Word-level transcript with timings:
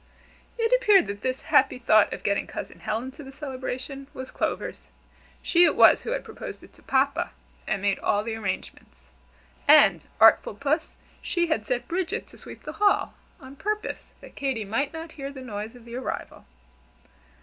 It 0.57 0.73
appeared 0.75 1.05
that 1.05 1.21
this 1.21 1.43
happy 1.43 1.77
thought 1.77 2.11
of 2.11 2.23
getting 2.23 2.47
Cousin 2.47 2.79
Helen 2.79 3.11
to 3.11 3.23
the 3.23 3.31
"Celebration," 3.31 4.07
was 4.15 4.31
Clover's. 4.31 4.87
She 5.43 5.63
it 5.63 5.75
was 5.75 6.01
who 6.01 6.09
had 6.09 6.23
proposed 6.25 6.63
it 6.63 6.73
to 6.73 6.81
Papa, 6.81 7.29
and 7.67 7.83
made 7.83 7.99
all 7.99 8.23
the 8.23 8.33
arrangements. 8.33 9.09
And, 9.67 10.07
artful 10.19 10.55
puss! 10.55 10.95
she 11.21 11.49
had 11.49 11.67
set 11.67 11.87
Bridget 11.87 12.25
to 12.29 12.37
sweep 12.39 12.63
the 12.63 12.73
hall, 12.81 13.13
on 13.39 13.55
purpose 13.55 14.07
that 14.21 14.33
Katy 14.35 14.65
might 14.65 14.91
not 14.91 15.11
hear 15.11 15.31
the 15.31 15.41
noise 15.41 15.75
of 15.75 15.85
the 15.85 15.97
arrival. 15.97 16.45